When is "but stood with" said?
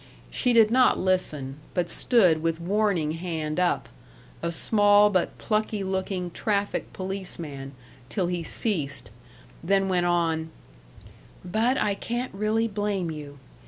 1.75-2.59